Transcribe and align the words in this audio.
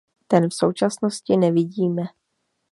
Ten 0.27 0.49
v 0.49 0.53
současnosti 0.53 1.37
nevidíme. 1.37 2.03